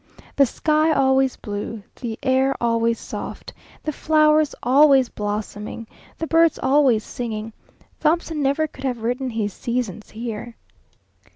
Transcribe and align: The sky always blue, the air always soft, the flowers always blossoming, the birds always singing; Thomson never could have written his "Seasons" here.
The 0.35 0.47
sky 0.47 0.91
always 0.91 1.35
blue, 1.35 1.83
the 1.97 2.17
air 2.23 2.55
always 2.59 2.97
soft, 2.99 3.53
the 3.83 3.91
flowers 3.91 4.55
always 4.63 5.09
blossoming, 5.09 5.85
the 6.17 6.25
birds 6.25 6.57
always 6.57 7.03
singing; 7.03 7.53
Thomson 7.99 8.41
never 8.41 8.65
could 8.65 8.83
have 8.83 9.03
written 9.03 9.29
his 9.29 9.53
"Seasons" 9.53 10.09
here. 10.09 10.55